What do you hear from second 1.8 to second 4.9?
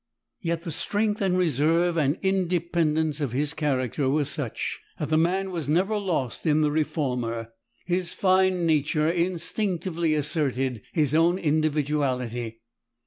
and independence of his character were such